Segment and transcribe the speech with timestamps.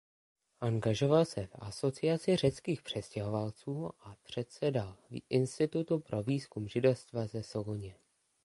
[0.61, 4.97] Angažoval se v "Asociaci řeckých přistěhovalců" a předsedal
[5.29, 7.95] "Institutu pro výzkum Židovstva ze Soluně".